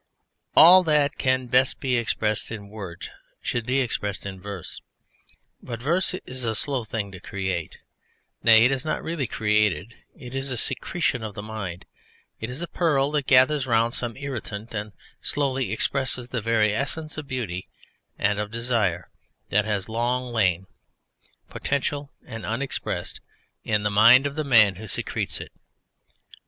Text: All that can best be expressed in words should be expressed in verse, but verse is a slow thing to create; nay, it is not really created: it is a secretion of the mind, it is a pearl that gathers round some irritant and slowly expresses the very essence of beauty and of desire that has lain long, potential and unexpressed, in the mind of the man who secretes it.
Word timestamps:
All 0.57 0.81
that 0.85 1.19
can 1.19 1.45
best 1.45 1.79
be 1.79 1.95
expressed 1.95 2.51
in 2.51 2.69
words 2.69 3.11
should 3.39 3.67
be 3.67 3.81
expressed 3.81 4.25
in 4.25 4.41
verse, 4.41 4.81
but 5.61 5.79
verse 5.79 6.15
is 6.25 6.43
a 6.43 6.55
slow 6.55 6.83
thing 6.83 7.11
to 7.11 7.19
create; 7.19 7.77
nay, 8.41 8.65
it 8.65 8.71
is 8.71 8.83
not 8.83 9.03
really 9.03 9.27
created: 9.27 9.93
it 10.17 10.33
is 10.33 10.49
a 10.49 10.57
secretion 10.57 11.21
of 11.21 11.35
the 11.35 11.43
mind, 11.43 11.85
it 12.39 12.49
is 12.49 12.63
a 12.63 12.67
pearl 12.67 13.11
that 13.11 13.27
gathers 13.27 13.67
round 13.67 13.93
some 13.93 14.17
irritant 14.17 14.73
and 14.73 14.93
slowly 15.21 15.71
expresses 15.71 16.29
the 16.29 16.41
very 16.41 16.73
essence 16.73 17.15
of 17.19 17.27
beauty 17.27 17.67
and 18.17 18.39
of 18.39 18.49
desire 18.49 19.07
that 19.49 19.65
has 19.65 19.87
lain 19.87 20.31
long, 20.63 20.67
potential 21.47 22.11
and 22.25 22.43
unexpressed, 22.43 23.21
in 23.63 23.83
the 23.83 23.91
mind 23.91 24.25
of 24.25 24.33
the 24.33 24.43
man 24.43 24.77
who 24.77 24.87
secretes 24.87 25.39
it. 25.39 25.51